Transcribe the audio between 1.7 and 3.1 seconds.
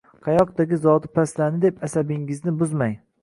asabingizni buzmang